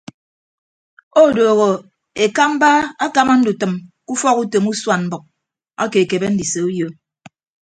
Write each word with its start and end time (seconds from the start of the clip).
Odooho 1.23 1.69
ekamba 2.25 2.69
akama 3.05 3.33
ndutʌm 3.39 3.73
ke 4.03 4.09
ufọk 4.13 4.37
utom 4.43 4.65
usuan 4.73 5.01
mbʌk 5.07 5.23
ake 5.81 5.97
ekebe 6.03 6.27
ndise 6.31 6.59
uyo. 6.69 6.87